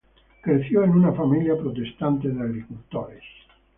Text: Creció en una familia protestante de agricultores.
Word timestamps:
Creció 0.41 0.83
en 0.83 0.89
una 0.93 1.11
familia 1.13 1.55
protestante 1.55 2.27
de 2.27 2.41
agricultores. 2.41 3.21